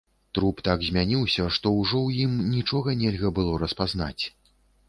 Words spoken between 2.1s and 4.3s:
ім нічога нельга было распазнаць.